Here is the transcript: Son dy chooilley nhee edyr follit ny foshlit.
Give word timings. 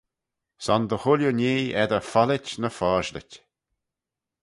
Son 0.65 0.83
dy 0.89 0.97
chooilley 1.01 1.35
nhee 1.39 1.75
edyr 1.83 2.05
follit 2.11 2.47
ny 2.61 2.69
foshlit. 2.79 3.31